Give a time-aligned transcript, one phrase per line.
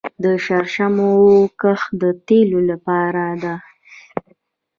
[0.23, 1.11] د شرشمو
[1.61, 3.55] کښت د تیلو لپاره دی